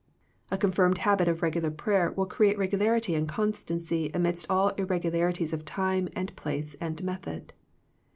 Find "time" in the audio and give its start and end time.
5.63-6.09